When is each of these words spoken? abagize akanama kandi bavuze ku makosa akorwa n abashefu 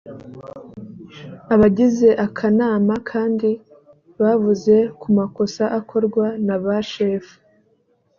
abagize 1.53 2.07
akanama 2.25 2.93
kandi 3.09 3.49
bavuze 4.21 4.75
ku 5.01 5.07
makosa 5.17 5.63
akorwa 5.79 6.25
n 6.45 6.47
abashefu 6.55 7.35